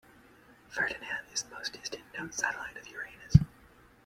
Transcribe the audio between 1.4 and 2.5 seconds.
the most distant known